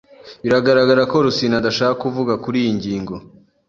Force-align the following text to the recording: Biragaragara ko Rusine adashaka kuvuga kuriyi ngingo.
Biragaragara 0.43 1.01
ko 1.11 1.15
Rusine 1.25 1.55
adashaka 1.57 1.99
kuvuga 2.03 2.33
kuriyi 2.43 2.71
ngingo. 2.77 3.15